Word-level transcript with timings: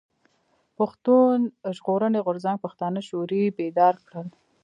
پښتون 0.77 1.37
ژغورني 1.77 2.19
غورځنګ 2.25 2.57
پښتانه 2.65 2.99
شعوري 3.07 3.43
بيدار 3.57 3.95
کړل. 4.05 4.27